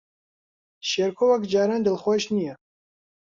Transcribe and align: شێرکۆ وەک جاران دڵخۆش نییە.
شێرکۆ 0.89 1.25
وەک 1.31 1.43
جاران 1.51 1.81
دڵخۆش 1.85 2.23
نییە. 2.35 2.53